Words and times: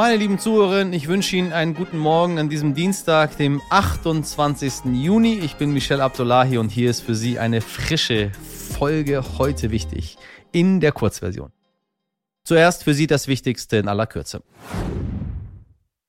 Meine 0.00 0.16
lieben 0.16 0.38
Zuhörerinnen, 0.38 0.94
ich 0.94 1.08
wünsche 1.08 1.36
Ihnen 1.36 1.52
einen 1.52 1.74
guten 1.74 1.98
Morgen 1.98 2.38
an 2.38 2.48
diesem 2.48 2.72
Dienstag, 2.72 3.36
dem 3.36 3.60
28. 3.68 4.86
Juni. 4.94 5.34
Ich 5.40 5.56
bin 5.56 5.74
Michel 5.74 6.00
Abdullahi 6.00 6.56
und 6.56 6.70
hier 6.70 6.88
ist 6.88 7.02
für 7.02 7.14
Sie 7.14 7.38
eine 7.38 7.60
frische 7.60 8.32
Folge 8.32 9.22
heute 9.36 9.70
wichtig 9.70 10.16
in 10.52 10.80
der 10.80 10.92
Kurzversion. 10.92 11.52
Zuerst 12.44 12.82
für 12.82 12.94
Sie 12.94 13.08
das 13.08 13.28
Wichtigste 13.28 13.76
in 13.76 13.88
aller 13.88 14.06
Kürze. 14.06 14.42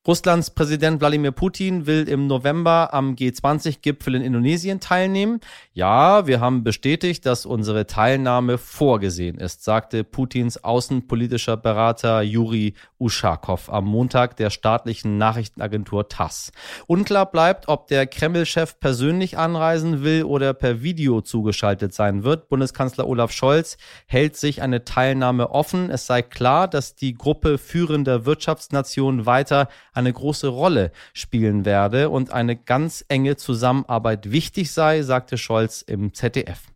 Russlands 0.08 0.50
Präsident 0.50 1.00
Wladimir 1.00 1.32
Putin 1.32 1.86
will 1.86 2.10
im 2.10 2.26
November 2.26 2.92
am 2.92 3.14
G20-Gipfel 3.14 4.16
in 4.16 4.24
Indonesien 4.24 4.80
teilnehmen. 4.80 5.42
Ja, 5.74 6.26
wir 6.26 6.40
haben 6.40 6.64
bestätigt, 6.64 7.24
dass 7.28 7.46
unsere 7.46 7.86
Teilnahme 7.86 8.58
vorgesehen 8.58 9.38
ist, 9.38 9.64
sagte 9.64 10.04
Putins 10.04 10.64
außenpolitischer 10.64 11.56
Berater 11.56 12.24
Juri 12.24 12.74
Uschakov 12.98 13.72
am 13.72 13.86
Montag 13.86 14.38
der 14.38 14.50
staatlichen 14.50 15.20
Nachrichtenagentur 15.20 16.10
TASS. 16.10 16.52
Unklar 16.88 17.30
bleibt, 17.30 17.68
ob 17.68 17.86
der 17.86 18.08
Kreml-Chef 18.08 18.80
persönlich 18.80 19.38
anreisen 19.38 20.04
will 20.04 20.24
oder 20.24 20.56
per 20.56 20.82
Video 20.82 21.22
zugeschaltet 21.22 21.94
sein 21.94 22.24
wird. 22.24 22.50
Bundeskanzler 22.50 23.08
Olaf 23.08 23.32
Scholz 23.32 23.78
hält 24.08 24.36
sich 24.36 24.64
eine 24.64 24.84
Teilnahme 24.84 25.52
offen. 25.52 25.92
Es 25.92 26.08
sei 26.08 26.24
klar, 26.24 26.68
dass 26.68 26.96
die 26.96 27.14
Gruppe 27.14 27.60
führender 27.60 28.26
Wirtschaftsnationen 28.26 29.28
weiter 29.28 29.68
eine 29.94 30.12
große 30.12 30.48
Rolle 30.48 30.92
spielen 31.14 31.66
werde 31.66 32.10
und 32.10 32.32
eine 32.32 32.56
ganz 32.56 33.04
enge 33.08 33.36
Zusammenarbeit 33.36 34.32
wichtig 34.32 34.72
sei, 34.72 35.02
sagte 35.02 35.38
Scholz 35.38 35.82
im 35.82 36.14
ZDF. 36.14 36.72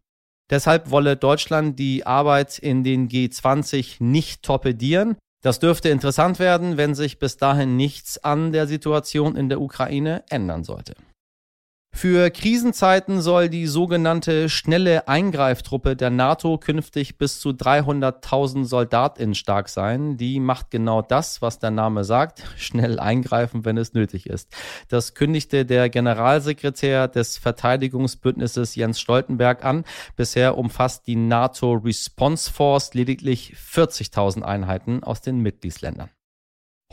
Deshalb 0.49 0.91
wolle 0.91 1.17
Deutschland 1.17 1.79
die 1.79 2.05
Arbeit 2.05 2.59
in 2.59 2.83
den 2.83 3.09
G20 3.09 4.03
nicht 4.03 4.43
torpedieren. 4.43 5.17
Das 5.41 5.59
dürfte 5.59 5.89
interessant 5.89 6.39
werden, 6.39 6.77
wenn 6.77 6.95
sich 6.95 7.19
bis 7.19 7.37
dahin 7.37 7.77
nichts 7.77 8.17
an 8.17 8.51
der 8.51 8.67
Situation 8.67 9.35
in 9.35 9.49
der 9.49 9.61
Ukraine 9.61 10.23
ändern 10.29 10.63
sollte. 10.63 10.95
Für 11.97 12.29
Krisenzeiten 12.29 13.21
soll 13.21 13.47
die 13.47 13.67
sogenannte 13.67 14.49
schnelle 14.49 15.07
Eingreiftruppe 15.07 15.95
der 15.95 16.09
NATO 16.09 16.57
künftig 16.57 17.17
bis 17.17 17.39
zu 17.39 17.51
300.000 17.51 18.65
SoldatInnen 18.65 19.33
stark 19.33 19.69
sein. 19.69 20.17
Die 20.17 20.41
macht 20.41 20.71
genau 20.71 21.01
das, 21.01 21.41
was 21.41 21.57
der 21.57 21.71
Name 21.71 22.03
sagt, 22.03 22.43
schnell 22.57 22.99
eingreifen, 22.99 23.63
wenn 23.63 23.77
es 23.77 23.93
nötig 23.93 24.27
ist. 24.27 24.49
Das 24.89 25.13
kündigte 25.13 25.65
der 25.65 25.89
Generalsekretär 25.89 27.07
des 27.07 27.37
Verteidigungsbündnisses 27.37 28.75
Jens 28.75 28.99
Stoltenberg 28.99 29.63
an. 29.63 29.85
Bisher 30.17 30.57
umfasst 30.57 31.07
die 31.07 31.15
NATO 31.15 31.75
Response 31.75 32.51
Force 32.51 32.93
lediglich 32.93 33.55
40.000 33.55 34.41
Einheiten 34.41 35.01
aus 35.01 35.21
den 35.21 35.39
Mitgliedsländern. 35.39 36.09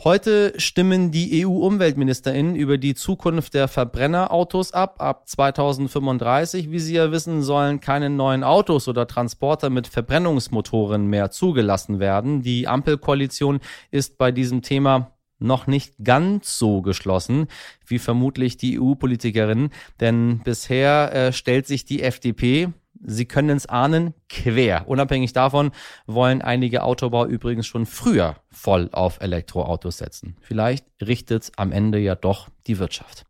Heute 0.01 0.53
stimmen 0.59 1.13
die 1.13 1.45
EU-UmweltministerInnen 1.47 2.57
über 2.57 2.77
die 2.77 2.95
Zukunft 2.95 3.55
der 3.55 3.69
Verbrennerautos 3.69 4.73
ab. 4.73 4.97
Ab 5.01 5.29
2035, 5.29 6.73
wie 6.73 6.81
Sie 6.81 6.95
ja 6.95 7.13
wissen, 7.13 7.43
sollen 7.43 7.79
keine 7.79 8.11
neuen 8.11 8.43
Autos 8.43 8.89
oder 8.89 9.07
Transporter 9.07 9.71
mit 9.71 9.87
Verbrennungsmotoren 9.87 11.07
mehr 11.07 11.31
zugelassen 11.31 12.01
werden. 12.01 12.43
Die 12.43 12.67
Ampelkoalition 12.67 13.61
ist 13.93 14.19
bei 14.19 14.33
diesem 14.33 14.63
Thema 14.63 15.13
noch 15.39 15.67
nicht 15.67 15.95
ganz 16.03 16.59
so 16.59 16.83
geschlossen 16.83 17.47
wie 17.87 17.99
vermutlich 17.99 18.57
die 18.57 18.81
EU-Politikerinnen, 18.81 19.71
denn 20.01 20.41
bisher 20.43 21.15
äh, 21.15 21.33
stellt 21.33 21.67
sich 21.67 21.85
die 21.85 22.03
FDP 22.03 22.73
Sie 23.05 23.27
können 23.27 23.57
es 23.57 23.67
ahnen, 23.67 24.15
quer. 24.29 24.89
Unabhängig 24.89 25.33
davon 25.33 25.73
wollen 26.07 26.43
einige 26.43 26.83
Autobauer 26.85 27.27
übrigens 27.27 27.67
schon 27.67 27.87
früher 27.87 28.37
voll 28.51 28.89
auf 28.93 29.21
Elektroautos 29.21 29.99
setzen. 29.99 30.37
Vielleicht 30.41 30.87
richtet 31.01 31.51
am 31.57 31.73
Ende 31.73 31.99
ja 31.99 32.15
doch 32.15 32.49
die 32.67 32.79
Wirtschaft. 32.79 33.25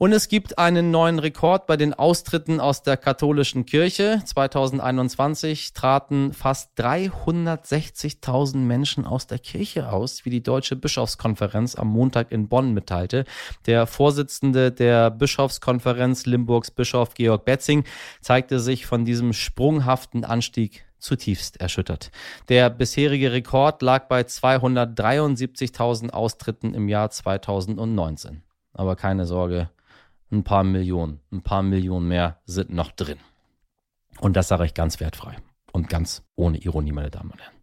Und 0.00 0.12
es 0.12 0.28
gibt 0.28 0.58
einen 0.58 0.92
neuen 0.92 1.18
Rekord 1.18 1.66
bei 1.66 1.76
den 1.76 1.92
Austritten 1.92 2.60
aus 2.60 2.84
der 2.84 2.96
katholischen 2.96 3.66
Kirche. 3.66 4.22
2021 4.24 5.72
traten 5.72 6.32
fast 6.32 6.78
360.000 6.78 8.58
Menschen 8.58 9.04
aus 9.04 9.26
der 9.26 9.40
Kirche 9.40 9.90
aus, 9.90 10.24
wie 10.24 10.30
die 10.30 10.44
Deutsche 10.44 10.76
Bischofskonferenz 10.76 11.74
am 11.74 11.88
Montag 11.88 12.30
in 12.30 12.48
Bonn 12.48 12.74
mitteilte. 12.74 13.24
Der 13.66 13.88
Vorsitzende 13.88 14.70
der 14.70 15.10
Bischofskonferenz 15.10 16.26
Limburgs 16.26 16.70
Bischof 16.70 17.14
Georg 17.14 17.44
Betzing 17.44 17.82
zeigte 18.20 18.60
sich 18.60 18.86
von 18.86 19.04
diesem 19.04 19.32
sprunghaften 19.32 20.24
Anstieg 20.24 20.84
zutiefst 21.00 21.60
erschüttert. 21.60 22.12
Der 22.48 22.70
bisherige 22.70 23.32
Rekord 23.32 23.82
lag 23.82 24.06
bei 24.06 24.20
273.000 24.20 26.10
Austritten 26.10 26.72
im 26.74 26.88
Jahr 26.88 27.10
2019. 27.10 28.44
Aber 28.74 28.94
keine 28.94 29.26
Sorge, 29.26 29.70
ein 30.30 30.44
paar 30.44 30.64
Millionen, 30.64 31.20
ein 31.32 31.42
paar 31.42 31.62
Millionen 31.62 32.08
mehr 32.08 32.40
sind 32.44 32.70
noch 32.70 32.92
drin. 32.92 33.18
Und 34.20 34.36
das 34.36 34.48
sage 34.48 34.66
ich 34.66 34.74
ganz 34.74 35.00
wertfrei 35.00 35.36
und 35.72 35.88
ganz 35.88 36.22
ohne 36.34 36.58
Ironie, 36.58 36.92
meine 36.92 37.10
Damen 37.10 37.30
und 37.30 37.40
Herren. 37.40 37.58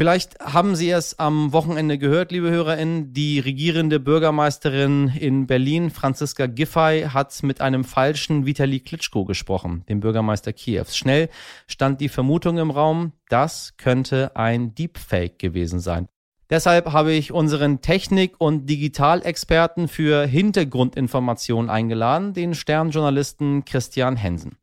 Vielleicht 0.00 0.40
haben 0.40 0.76
Sie 0.76 0.88
es 0.88 1.18
am 1.18 1.52
Wochenende 1.52 1.98
gehört, 1.98 2.32
liebe 2.32 2.48
HörerInnen. 2.48 3.12
Die 3.12 3.38
regierende 3.38 4.00
Bürgermeisterin 4.00 5.08
in 5.08 5.46
Berlin, 5.46 5.90
Franziska 5.90 6.46
Giffey, 6.46 7.08
hat 7.12 7.42
mit 7.42 7.60
einem 7.60 7.84
falschen 7.84 8.46
Vitali 8.46 8.80
Klitschko 8.80 9.26
gesprochen, 9.26 9.84
dem 9.90 10.00
Bürgermeister 10.00 10.54
Kiews. 10.54 10.96
Schnell 10.96 11.28
stand 11.66 12.00
die 12.00 12.08
Vermutung 12.08 12.56
im 12.56 12.70
Raum, 12.70 13.12
das 13.28 13.76
könnte 13.76 14.34
ein 14.36 14.74
Deepfake 14.74 15.38
gewesen 15.38 15.80
sein. 15.80 16.08
Deshalb 16.50 16.92
habe 16.92 17.12
ich 17.12 17.32
unseren 17.32 17.80
Technik- 17.80 18.34
und 18.38 18.66
Digitalexperten 18.66 19.86
für 19.86 20.26
Hintergrundinformationen 20.26 21.70
eingeladen, 21.70 22.34
den 22.34 22.54
Sternjournalisten 22.54 23.64
Christian 23.64 24.16
Hensen. 24.16 24.58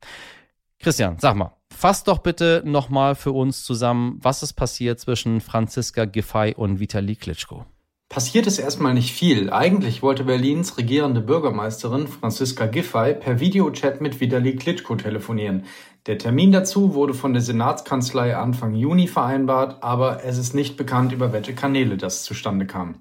Christian, 0.78 1.16
sag 1.18 1.34
mal, 1.34 1.56
fass 1.74 2.04
doch 2.04 2.18
bitte 2.18 2.62
nochmal 2.64 3.14
für 3.14 3.32
uns 3.32 3.64
zusammen, 3.64 4.18
was 4.22 4.42
ist 4.42 4.52
passiert 4.52 5.00
zwischen 5.00 5.40
Franziska 5.40 6.04
Giffey 6.04 6.54
und 6.54 6.78
Vitali 6.78 7.16
Klitschko. 7.16 7.64
Passiert 8.08 8.46
ist 8.46 8.58
erstmal 8.58 8.94
nicht 8.94 9.12
viel. 9.12 9.50
Eigentlich 9.50 10.02
wollte 10.02 10.24
Berlins 10.24 10.78
regierende 10.78 11.20
Bürgermeisterin 11.20 12.08
Franziska 12.08 12.64
Giffey 12.64 13.12
per 13.12 13.38
Videochat 13.38 14.00
mit 14.00 14.18
Vitali 14.18 14.56
Klitschko 14.56 14.96
telefonieren. 14.96 15.64
Der 16.06 16.16
Termin 16.16 16.50
dazu 16.50 16.94
wurde 16.94 17.12
von 17.12 17.34
der 17.34 17.42
Senatskanzlei 17.42 18.34
Anfang 18.34 18.72
Juni 18.74 19.08
vereinbart, 19.08 19.82
aber 19.82 20.24
es 20.24 20.38
ist 20.38 20.54
nicht 20.54 20.78
bekannt, 20.78 21.12
über 21.12 21.34
welche 21.34 21.54
Kanäle 21.54 21.98
das 21.98 22.22
zustande 22.22 22.64
kam. 22.64 22.94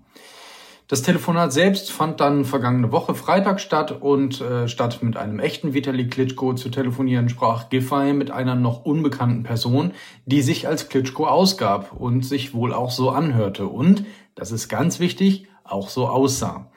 Das 0.89 1.03
Telefonat 1.03 1.53
selbst 1.53 1.89
fand 1.91 2.19
dann 2.19 2.43
vergangene 2.43 2.91
Woche 2.91 3.15
Freitag 3.15 3.61
statt 3.61 4.01
und 4.01 4.41
äh, 4.41 4.67
statt 4.67 4.99
mit 5.03 5.15
einem 5.15 5.39
echten 5.39 5.73
Vitali 5.73 6.07
Klitschko 6.07 6.53
zu 6.53 6.67
telefonieren, 6.67 7.29
sprach 7.29 7.69
Giffey 7.69 8.11
mit 8.11 8.31
einer 8.31 8.55
noch 8.55 8.83
unbekannten 8.85 9.43
Person, 9.43 9.91
die 10.25 10.41
sich 10.41 10.67
als 10.67 10.89
Klitschko 10.89 11.27
ausgab 11.27 11.93
und 11.93 12.25
sich 12.25 12.53
wohl 12.53 12.73
auch 12.73 12.91
so 12.91 13.09
anhörte 13.09 13.67
und, 13.67 14.05
das 14.37 14.51
ist 14.51 14.69
ganz 14.69 14.99
wichtig, 14.99 15.47
auch 15.63 15.89
so 15.89 16.07
aussah. 16.07 16.71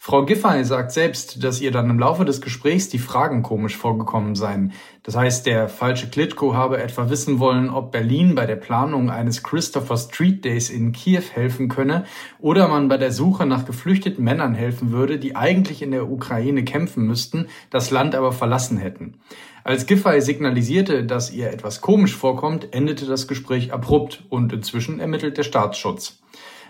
Frau 0.00 0.24
Giffey 0.24 0.64
sagt 0.64 0.92
selbst, 0.92 1.42
dass 1.42 1.60
ihr 1.60 1.72
dann 1.72 1.90
im 1.90 1.98
Laufe 1.98 2.24
des 2.24 2.40
Gesprächs 2.40 2.88
die 2.88 3.00
Fragen 3.00 3.42
komisch 3.42 3.76
vorgekommen 3.76 4.36
seien. 4.36 4.72
Das 5.02 5.16
heißt, 5.16 5.44
der 5.44 5.68
falsche 5.68 6.08
Klitschko 6.08 6.54
habe 6.54 6.80
etwa 6.80 7.10
wissen 7.10 7.40
wollen, 7.40 7.68
ob 7.68 7.90
Berlin 7.90 8.36
bei 8.36 8.46
der 8.46 8.56
Planung 8.56 9.10
eines 9.10 9.42
Christopher 9.42 9.96
Street 9.96 10.44
Days 10.44 10.70
in 10.70 10.92
Kiew 10.92 11.24
helfen 11.32 11.68
könne 11.68 12.04
oder 12.38 12.68
man 12.68 12.88
bei 12.88 12.96
der 12.96 13.10
Suche 13.10 13.44
nach 13.44 13.64
geflüchteten 13.64 14.22
Männern 14.22 14.54
helfen 14.54 14.92
würde, 14.92 15.18
die 15.18 15.34
eigentlich 15.34 15.82
in 15.82 15.90
der 15.90 16.08
Ukraine 16.08 16.62
kämpfen 16.62 17.04
müssten, 17.04 17.48
das 17.70 17.90
Land 17.90 18.14
aber 18.14 18.30
verlassen 18.32 18.78
hätten. 18.78 19.18
Als 19.64 19.84
Giffey 19.84 20.20
signalisierte, 20.20 21.04
dass 21.04 21.32
ihr 21.32 21.50
etwas 21.50 21.80
komisch 21.80 22.14
vorkommt, 22.14 22.72
endete 22.72 23.04
das 23.04 23.26
Gespräch 23.26 23.72
abrupt 23.72 24.22
und 24.28 24.52
inzwischen 24.52 25.00
ermittelt 25.00 25.36
der 25.36 25.42
Staatsschutz. 25.42 26.22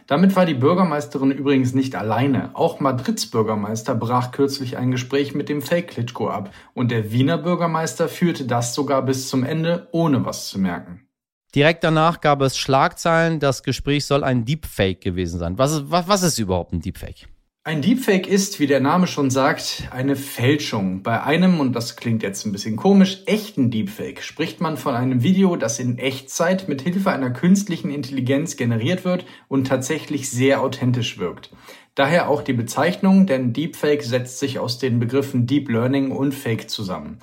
Damit 0.08 0.36
war 0.36 0.46
die 0.46 0.54
Bürgermeisterin 0.54 1.30
übrigens 1.30 1.74
nicht 1.74 1.94
alleine. 1.94 2.50
Auch 2.54 2.80
Madrids 2.80 3.30
Bürgermeister 3.30 3.94
brach 3.94 4.32
kürzlich 4.32 4.78
ein 4.78 4.90
Gespräch 4.90 5.34
mit 5.34 5.50
dem 5.50 5.60
Fake 5.60 5.88
Klitschko 5.88 6.30
ab 6.30 6.50
und 6.72 6.90
der 6.90 7.12
Wiener 7.12 7.36
Bürgermeister 7.36 8.08
führte 8.08 8.46
das 8.46 8.74
sogar 8.74 9.02
bis 9.02 9.28
zum 9.28 9.44
Ende, 9.44 9.86
ohne 9.92 10.24
was 10.24 10.48
zu 10.48 10.58
merken. 10.58 11.06
Direkt 11.54 11.84
danach 11.84 12.22
gab 12.22 12.40
es 12.40 12.56
Schlagzeilen, 12.56 13.38
das 13.38 13.62
Gespräch 13.62 14.06
soll 14.06 14.24
ein 14.24 14.46
Deepfake 14.46 15.02
gewesen 15.02 15.38
sein. 15.38 15.58
Was 15.58 15.72
ist, 15.72 15.90
was, 15.90 16.08
was 16.08 16.22
ist 16.22 16.38
überhaupt 16.38 16.72
ein 16.72 16.80
Deepfake? 16.80 17.28
Ein 17.68 17.82
Deepfake 17.82 18.26
ist, 18.26 18.60
wie 18.60 18.66
der 18.66 18.80
Name 18.80 19.06
schon 19.06 19.28
sagt, 19.28 19.88
eine 19.90 20.16
Fälschung. 20.16 21.02
Bei 21.02 21.22
einem, 21.22 21.60
und 21.60 21.74
das 21.74 21.96
klingt 21.96 22.22
jetzt 22.22 22.46
ein 22.46 22.52
bisschen 22.52 22.76
komisch, 22.76 23.18
echten 23.26 23.70
Deepfake 23.70 24.22
spricht 24.22 24.62
man 24.62 24.78
von 24.78 24.94
einem 24.94 25.22
Video, 25.22 25.54
das 25.54 25.78
in 25.78 25.98
Echtzeit 25.98 26.66
mit 26.66 26.80
Hilfe 26.80 27.10
einer 27.10 27.28
künstlichen 27.28 27.90
Intelligenz 27.90 28.56
generiert 28.56 29.04
wird 29.04 29.26
und 29.48 29.66
tatsächlich 29.66 30.30
sehr 30.30 30.62
authentisch 30.62 31.18
wirkt. 31.18 31.50
Daher 31.94 32.30
auch 32.30 32.40
die 32.40 32.54
Bezeichnung, 32.54 33.26
denn 33.26 33.52
Deepfake 33.52 34.02
setzt 34.02 34.38
sich 34.38 34.58
aus 34.58 34.78
den 34.78 34.98
Begriffen 34.98 35.46
Deep 35.46 35.68
Learning 35.68 36.10
und 36.10 36.34
Fake 36.34 36.70
zusammen. 36.70 37.18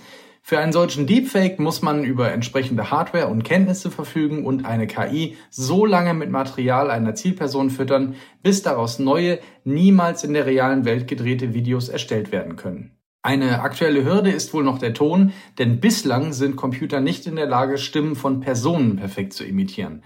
Für 0.48 0.60
einen 0.60 0.74
solchen 0.74 1.08
Deepfake 1.08 1.58
muss 1.60 1.82
man 1.82 2.04
über 2.04 2.32
entsprechende 2.32 2.92
Hardware 2.92 3.30
und 3.30 3.44
Kenntnisse 3.44 3.90
verfügen 3.90 4.46
und 4.46 4.64
eine 4.64 4.86
KI 4.86 5.38
so 5.50 5.88
lange 5.88 6.14
mit 6.14 6.30
Material 6.30 6.92
einer 6.92 7.16
Zielperson 7.16 7.72
füttern, 7.72 8.14
bis 8.44 8.62
daraus 8.62 9.00
neue, 9.00 9.40
niemals 9.64 10.24
in 10.24 10.36
der 10.36 10.46
realen 10.46 10.86
Welt 10.86 11.08
gedrehte 11.08 11.56
Videos 11.56 11.90
erstellt 11.90 12.32
werden 12.32 12.58
können. 12.58 12.92
Eine 13.24 13.62
aktuelle 13.62 14.06
Hürde 14.06 14.30
ist 14.30 14.54
wohl 14.54 14.64
noch 14.64 14.78
der 14.78 14.94
Ton, 14.94 15.34
denn 15.58 15.80
bislang 15.80 16.32
sind 16.32 16.58
Computer 16.58 17.02
nicht 17.02 17.26
in 17.26 17.38
der 17.38 17.48
Lage, 17.48 17.80
Stimmen 17.80 18.16
von 18.16 18.40
Personen 18.40 18.98
perfekt 18.98 19.34
zu 19.34 19.46
imitieren. 19.46 20.04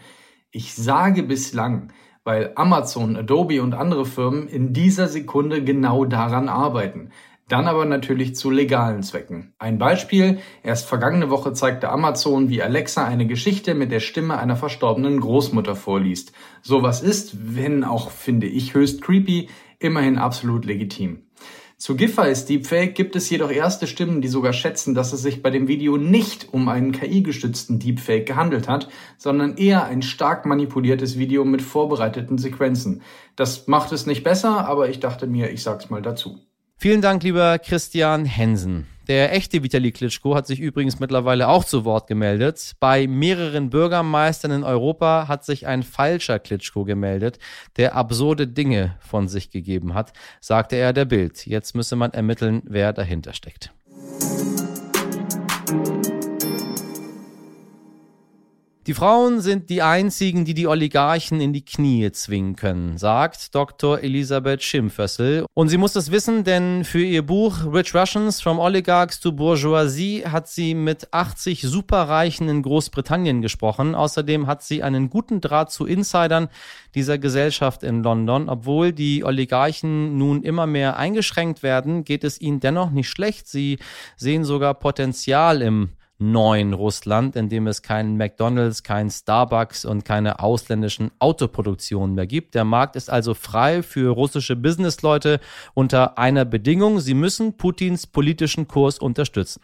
Ich 0.52 0.74
sage 0.74 1.24
bislang, 1.24 1.92
weil 2.24 2.54
Amazon, 2.56 3.18
Adobe 3.18 3.62
und 3.62 3.74
andere 3.74 4.06
Firmen 4.06 4.48
in 4.48 4.72
dieser 4.72 5.10
Sekunde 5.10 5.66
genau 5.66 6.06
daran 6.06 6.48
arbeiten. 6.48 7.10
Dann 7.50 7.68
aber 7.68 7.86
natürlich 7.86 8.36
zu 8.36 8.51
legalen 8.51 9.01
Zwecken. 9.01 9.54
Ein 9.57 9.80
Beispiel, 9.80 10.38
erst 10.62 10.88
vergangene 10.88 11.31
Woche 11.31 11.51
zeigte 11.51 11.90
Amazon, 11.90 12.48
wie 12.48 12.62
Alexa 12.62 13.04
eine 13.04 13.25
Geschichte 13.25 13.74
mit 13.74 13.92
der 13.92 14.01
Stimme 14.01 14.38
einer 14.38 14.56
verstorbenen 14.56 15.19
Großmutter 15.19 15.75
vorliest. 15.75 16.31
Sowas 16.62 17.01
ist, 17.01 17.56
wenn 17.56 17.84
auch 17.84 18.12
finde 18.12 18.46
ich 18.46 18.75
höchst 18.75 19.01
creepy, 19.01 19.50
immerhin 19.80 20.19
absolut 20.19 20.63
legitim. 20.63 21.24
Zu 21.78 21.96
Giffey's 21.96 22.46
Deepfake 22.46 22.94
gibt 22.94 23.16
es 23.16 23.30
jedoch 23.31 23.50
erste 23.50 23.88
Stimmen, 23.88 24.22
die 24.22 24.28
sogar 24.28 24.54
schätzen, 24.54 24.94
dass 24.94 25.12
es 25.12 25.24
sich 25.24 25.42
bei 25.42 25.50
dem 25.50 25.68
Video 25.68 25.98
nicht 25.98 26.54
um 26.54 26.69
einen 26.69 26.92
KI-gestützten 26.92 27.80
Deepfake 27.80 28.28
gehandelt 28.28 28.68
hat, 28.68 28.90
sondern 29.18 29.57
eher 29.57 29.86
ein 29.86 30.04
stark 30.04 30.45
manipuliertes 30.45 31.18
Video 31.18 31.45
mit 31.45 31.63
vorbereiteten 31.63 32.38
Sequenzen. 32.38 33.02
Das 33.36 33.66
macht 33.66 33.92
es 33.92 34.06
nicht 34.06 34.24
besser, 34.24 34.68
aber 34.68 34.90
ich 34.90 35.00
dachte 35.00 35.25
mir, 35.25 35.50
ich 35.50 35.63
sag's 35.63 35.90
mal 35.90 36.04
dazu. 36.04 36.38
Vielen 36.81 37.02
Dank, 37.02 37.24
lieber 37.24 37.60
Christian 37.60 38.24
Hensen. 38.24 38.88
Der 39.10 39.34
echte 39.34 39.62
Vitali 39.64 39.92
Klitschko 39.92 40.34
hat 40.34 40.48
sich 40.48 40.62
übrigens 40.62 41.02
mittlerweile 41.02 41.50
auch 41.50 41.66
zu 41.66 41.84
Wort 41.84 42.08
gemeldet. 42.08 42.78
Bei 42.80 43.06
mehreren 43.06 43.70
Bürgermeistern 43.70 44.52
in 44.52 44.64
Europa 44.64 45.28
hat 45.28 45.44
sich 45.44 45.68
ein 45.68 45.84
falscher 45.84 46.40
Klitschko 46.40 46.86
gemeldet, 46.86 47.38
der 47.76 47.96
absurde 47.96 48.48
Dinge 48.48 48.96
von 49.02 49.28
sich 49.28 49.50
gegeben 49.50 49.94
hat, 49.94 50.14
sagte 50.40 50.78
er 50.78 50.94
der 50.94 51.04
Bild. 51.04 51.46
Jetzt 51.46 51.76
müsse 51.76 51.98
man 51.98 52.12
ermitteln, 52.12 52.62
wer 52.64 52.94
dahinter 52.94 53.34
steckt. 53.34 53.74
Die 58.90 58.96
Frauen 58.96 59.40
sind 59.40 59.70
die 59.70 59.84
einzigen, 59.84 60.46
die 60.46 60.56
die 60.56 60.66
Oligarchen 60.66 61.40
in 61.42 61.54
die 61.54 61.64
Knie 61.64 62.12
zwingen 62.12 62.56
können, 62.56 62.98
sagt 62.98 63.54
Dr. 63.54 64.00
Elisabeth 64.02 64.64
Schimpfössel. 64.64 65.46
Und 65.54 65.70
sie 65.70 65.78
muss 65.78 65.94
das 65.94 66.10
wissen, 66.10 66.44
denn 66.44 66.84
für 66.84 67.04
ihr 67.04 67.22
Buch 67.22 67.72
Rich 67.72 67.94
Russians 67.94 68.42
from 68.42 68.58
Oligarchs 68.58 69.20
to 69.20 69.32
Bourgeoisie 69.32 70.26
hat 70.26 70.48
sie 70.48 70.74
mit 70.74 71.14
80 71.14 71.62
Superreichen 71.62 72.50
in 72.50 72.64
Großbritannien 72.64 73.44
gesprochen. 73.44 73.94
Außerdem 73.94 74.48
hat 74.48 74.64
sie 74.64 74.82
einen 74.82 75.12
guten 75.12 75.40
Draht 75.40 75.72
zu 75.72 75.86
Insidern 75.86 76.50
dieser 76.96 77.20
Gesellschaft 77.20 77.84
in 77.84 78.02
London. 78.02 78.50
Obwohl 78.50 78.92
die 78.92 79.24
Oligarchen 79.24 80.18
nun 80.18 80.42
immer 80.42 80.66
mehr 80.66 80.98
eingeschränkt 80.98 81.62
werden, 81.62 82.06
geht 82.06 82.24
es 82.24 82.42
ihnen 82.42 82.60
dennoch 82.60 82.90
nicht 82.90 83.10
schlecht. 83.12 83.48
Sie 83.48 83.78
sehen 84.18 84.46
sogar 84.46 84.74
Potenzial 84.74 85.62
im 85.62 85.90
neuen 86.19 86.74
Russland, 86.74 87.36
in 87.36 87.50
dem 87.50 87.66
es 87.68 87.81
keinen 87.81 88.18
McDonald's, 88.18 88.83
keinen 88.83 89.10
Starbucks 89.10 89.86
und 89.86 90.06
keine 90.06 90.39
ausländischen 90.39 91.12
Autoproduktionen 91.19 92.13
mehr 92.16 92.27
gibt. 92.27 92.56
Der 92.56 92.66
Markt 92.66 92.95
ist 92.95 93.10
also 93.10 93.33
frei 93.33 93.81
für 93.81 94.13
russische 94.13 94.56
Businessleute 94.56 95.39
unter 95.74 96.18
einer 96.18 96.45
Bedingung, 96.45 97.00
sie 97.00 97.13
müssen 97.13 97.57
Putins 97.57 98.06
politischen 98.06 98.68
Kurs 98.68 99.00
unterstützen. 99.00 99.62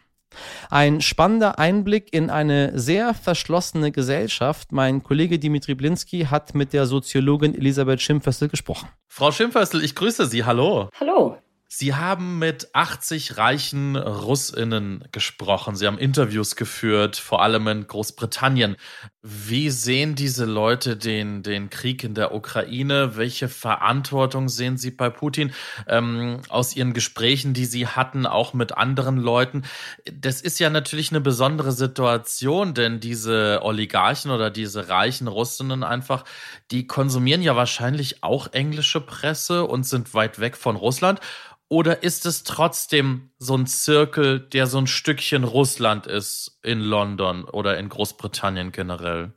Ein 0.69 1.01
spannender 1.01 1.59
Einblick 1.59 2.13
in 2.13 2.29
eine 2.29 2.77
sehr 2.77 3.13
verschlossene 3.13 3.91
Gesellschaft. 3.91 4.71
Mein 4.71 5.03
Kollege 5.03 5.39
Dimitri 5.39 5.75
Blinski 5.75 6.27
hat 6.29 6.55
mit 6.55 6.73
der 6.73 6.85
Soziologin 6.85 7.55
Elisabeth 7.55 8.01
Schimpfössel 8.01 8.49
gesprochen. 8.49 8.89
Frau 9.07 9.31
Schimpfössel, 9.31 9.83
ich 9.83 9.95
grüße 9.95 10.25
Sie. 10.25 10.43
Hallo. 10.43 10.89
Hallo. 10.99 11.37
Sie 11.77 11.93
haben 11.93 12.39
mit 12.39 12.69
80 12.71 13.35
reichen 13.35 13.97
Russinnen 13.97 15.03
gesprochen. 15.11 15.75
Sie 15.75 15.85
haben 15.85 15.97
Interviews 15.97 16.55
geführt, 16.55 17.17
vor 17.17 17.41
allem 17.41 17.67
in 17.67 17.85
Großbritannien. 17.85 18.77
Wie 19.21 19.69
sehen 19.69 20.15
diese 20.15 20.45
Leute 20.45 20.95
den, 20.95 21.43
den 21.43 21.69
Krieg 21.69 22.05
in 22.05 22.13
der 22.13 22.33
Ukraine? 22.33 23.17
Welche 23.17 23.49
Verantwortung 23.49 24.47
sehen 24.47 24.77
Sie 24.77 24.89
bei 24.89 25.09
Putin? 25.09 25.51
Ähm, 25.85 26.39
aus 26.47 26.77
Ihren 26.77 26.93
Gesprächen, 26.93 27.53
die 27.53 27.65
Sie 27.65 27.87
hatten, 27.87 28.25
auch 28.25 28.53
mit 28.53 28.77
anderen 28.77 29.17
Leuten. 29.17 29.63
Das 30.09 30.39
ist 30.39 30.59
ja 30.59 30.69
natürlich 30.69 31.09
eine 31.09 31.19
besondere 31.19 31.73
Situation, 31.73 32.73
denn 32.73 33.01
diese 33.01 33.59
Oligarchen 33.63 34.31
oder 34.31 34.49
diese 34.49 34.87
reichen 34.87 35.27
Russinnen 35.27 35.83
einfach, 35.83 36.23
die 36.71 36.87
konsumieren 36.87 37.41
ja 37.41 37.57
wahrscheinlich 37.57 38.23
auch 38.23 38.53
englische 38.53 39.01
Presse 39.01 39.65
und 39.65 39.85
sind 39.85 40.13
weit 40.13 40.39
weg 40.39 40.55
von 40.55 40.77
Russland. 40.77 41.19
Oder 41.67 42.03
ist 42.03 42.25
es 42.25 42.43
trotzdem 42.43 43.31
so 43.39 43.55
ein 43.55 43.65
Zirkel, 43.65 44.39
der 44.39 44.67
so 44.67 44.77
ein 44.77 44.87
Stückchen 44.87 45.43
Russland 45.43 46.05
ist 46.05 46.59
in 46.63 46.79
London 46.79 47.43
oder 47.43 47.77
in 47.77 47.89
Großbritannien 47.89 48.71
generell? 48.71 49.33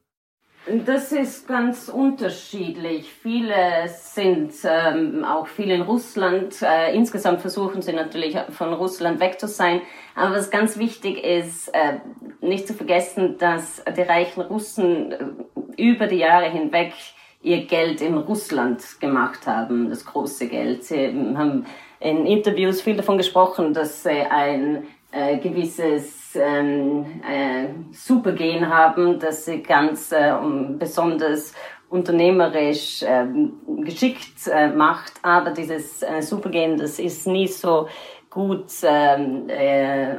Das 0.84 1.12
ist 1.12 1.48
ganz 1.48 1.88
unterschiedlich. 1.88 3.10
Viele 3.22 3.88
sind 3.88 4.52
ähm, 4.64 5.24
auch 5.24 5.46
viel 5.46 5.70
in 5.70 5.80
Russland. 5.80 6.60
Äh, 6.60 6.94
insgesamt 6.94 7.40
versuchen 7.40 7.80
sie 7.80 7.94
natürlich 7.94 8.36
von 8.50 8.74
Russland 8.74 9.18
weg 9.18 9.40
zu 9.40 9.48
sein. 9.48 9.80
Aber 10.14 10.34
was 10.34 10.50
ganz 10.50 10.76
wichtig 10.78 11.24
ist, 11.24 11.68
äh, 11.68 12.00
nicht 12.42 12.66
zu 12.66 12.74
vergessen, 12.74 13.38
dass 13.38 13.82
die 13.96 14.02
reichen 14.02 14.42
Russen 14.42 15.12
äh, 15.12 15.82
über 15.82 16.06
die 16.06 16.16
Jahre 16.16 16.50
hinweg 16.50 16.92
ihr 17.40 17.64
Geld 17.64 18.02
in 18.02 18.18
Russland 18.18 19.00
gemacht 19.00 19.46
haben, 19.46 19.88
das 19.88 20.04
große 20.04 20.48
Geld. 20.48 20.84
Sie 20.84 21.06
haben 21.34 21.64
in 22.00 22.26
Interviews 22.26 22.80
viel 22.80 22.96
davon 22.96 23.18
gesprochen, 23.18 23.74
dass 23.74 24.02
sie 24.02 24.10
ein 24.10 24.86
äh, 25.10 25.38
gewisses 25.38 26.36
ähm, 26.36 27.22
äh, 27.28 27.68
Supergen 27.92 28.68
haben, 28.68 29.18
dass 29.18 29.46
sie 29.46 29.62
ganz 29.62 30.12
äh, 30.12 30.32
besonders 30.78 31.54
unternehmerisch 31.88 33.02
äh, 33.02 33.26
geschickt 33.82 34.46
äh, 34.46 34.68
macht, 34.68 35.12
aber 35.22 35.50
dieses 35.52 36.02
äh, 36.02 36.20
Supergen, 36.20 36.76
das 36.76 36.98
ist 36.98 37.26
nie 37.26 37.46
so 37.46 37.88
gut, 38.30 38.66
ähm, 38.82 39.48
äh, 39.48 40.14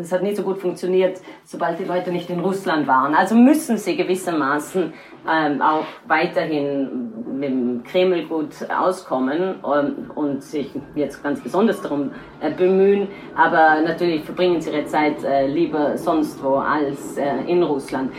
es 0.00 0.10
hat 0.10 0.22
nicht 0.22 0.36
so 0.36 0.42
gut 0.42 0.58
funktioniert, 0.58 1.20
sobald 1.44 1.78
die 1.78 1.84
Leute 1.84 2.10
nicht 2.10 2.30
in 2.30 2.40
Russland 2.40 2.86
waren. 2.86 3.14
Also 3.14 3.34
müssen 3.34 3.76
sie 3.76 3.96
gewissermaßen 3.96 4.94
ähm, 5.28 5.60
auch 5.62 5.86
weiterhin 6.06 7.12
mit 7.38 7.50
dem 7.50 7.84
Kreml 7.84 8.24
gut 8.26 8.54
auskommen 8.70 9.56
ähm, 9.64 10.10
und 10.14 10.42
sich 10.42 10.70
jetzt 10.94 11.22
ganz 11.22 11.40
besonders 11.40 11.80
darum 11.82 12.10
äh, 12.40 12.50
bemühen. 12.50 13.08
Aber 13.34 13.80
natürlich 13.82 14.24
verbringen 14.24 14.60
sie 14.60 14.70
ihre 14.70 14.84
Zeit 14.84 15.22
äh, 15.24 15.46
lieber 15.46 15.96
sonst 15.96 16.42
wo 16.42 16.56
als 16.56 17.16
äh, 17.16 17.40
in 17.46 17.62
Russland. 17.62 18.12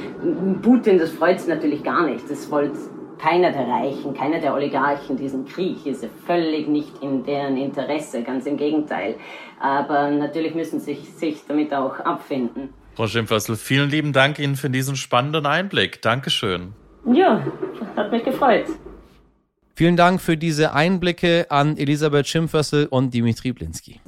Putin, 0.62 1.00
das 1.00 1.12
freut 1.12 1.40
sie 1.40 1.50
natürlich 1.50 1.84
gar 1.84 2.06
nicht. 2.06 2.30
Das 2.30 2.50
wollte 2.52 2.78
keiner 3.18 3.52
der 3.52 3.68
Reichen, 3.68 4.14
keiner 4.14 4.40
der 4.40 4.54
Oligarchen 4.54 5.18
diesen 5.18 5.46
Krieg 5.46 5.86
ist 5.86 6.08
völlig 6.26 6.68
nicht 6.68 7.02
in 7.02 7.24
deren 7.24 7.58
Interesse, 7.58 8.22
ganz 8.24 8.46
im 8.46 8.58
Gegenteil. 8.58 9.16
Aber 9.60 10.12
natürlich 10.12 10.54
müssen 10.54 10.80
sie 10.80 10.94
sich, 10.94 11.10
sich 11.14 11.44
damit 11.48 11.74
auch 11.74 12.00
abfinden. 12.00 12.70
Frau 12.96 13.08
Schimpfössl, 13.08 13.56
vielen 13.56 13.90
lieben 13.90 14.14
Dank 14.14 14.40
Ihnen 14.40 14.56
für 14.56 14.70
diesen 14.70 14.96
spannenden 14.96 15.46
Einblick. 15.46 16.02
Dankeschön. 16.02 16.74
Ja, 17.14 17.46
hat 17.96 18.12
mich 18.12 18.24
gefreut. 18.24 18.66
Vielen 19.76 19.96
Dank 19.96 20.22
für 20.22 20.38
diese 20.38 20.74
Einblicke 20.74 21.46
an 21.50 21.78
Elisabeth 21.78 22.28
Schimpfössl 22.28 22.88
und 22.90 23.14
Dimitri 23.14 23.52
Blinski. 23.52 24.02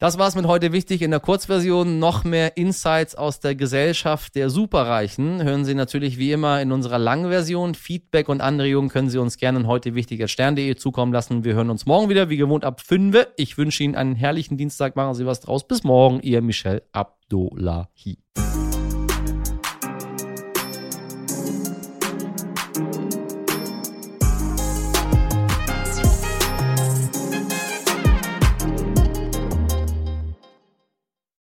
Das 0.00 0.16
war's 0.16 0.36
mit 0.36 0.46
heute 0.46 0.72
wichtig 0.72 1.02
in 1.02 1.10
der 1.10 1.18
Kurzversion. 1.18 1.98
Noch 1.98 2.22
mehr 2.22 2.56
Insights 2.56 3.16
aus 3.16 3.40
der 3.40 3.56
Gesellschaft 3.56 4.36
der 4.36 4.48
Superreichen 4.48 5.42
hören 5.42 5.64
Sie 5.64 5.74
natürlich 5.74 6.18
wie 6.18 6.30
immer 6.30 6.62
in 6.62 6.70
unserer 6.70 6.98
Langversion. 6.98 7.74
Feedback 7.74 8.28
und 8.28 8.40
Anregungen 8.40 8.90
können 8.90 9.10
Sie 9.10 9.18
uns 9.18 9.38
gerne 9.38 9.66
heute 9.66 9.96
wichtig 9.96 10.22
at 10.22 10.30
stern.de 10.30 10.76
zukommen 10.76 11.12
lassen. 11.12 11.42
Wir 11.42 11.54
hören 11.54 11.70
uns 11.70 11.84
morgen 11.86 12.08
wieder, 12.08 12.28
wie 12.28 12.36
gewohnt 12.36 12.64
ab 12.64 12.80
5. 12.80 13.26
Ich 13.36 13.58
wünsche 13.58 13.82
Ihnen 13.82 13.96
einen 13.96 14.14
herrlichen 14.14 14.56
Dienstag. 14.56 14.94
Machen 14.94 15.14
Sie 15.14 15.26
was 15.26 15.40
draus. 15.40 15.66
Bis 15.66 15.82
morgen, 15.82 16.20
Ihr 16.20 16.42
Michel 16.42 16.82
Abdullahi. 17.30 18.16